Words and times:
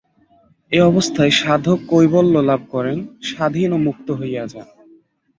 এই 0.71 0.81
অবস্থায় 0.81 1.33
সাধক 1.39 1.79
কৈবল্য 1.89 2.33
লাভ 2.41 2.61
করেন, 2.69 2.97
স্বাধীন 3.23 3.69
ও 3.73 3.77
মুক্ত 3.77 4.07
হইয়া 4.11 4.43
যান। 4.47 4.67